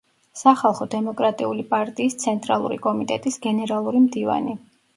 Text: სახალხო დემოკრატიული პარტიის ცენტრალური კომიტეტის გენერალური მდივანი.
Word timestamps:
სახალხო 0.39 0.87
დემოკრატიული 0.93 1.65
პარტიის 1.75 2.17
ცენტრალური 2.25 2.81
კომიტეტის 2.89 3.41
გენერალური 3.47 4.05
მდივანი. 4.11 4.61